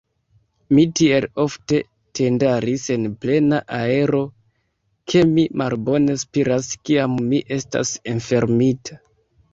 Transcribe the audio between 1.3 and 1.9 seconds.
ofte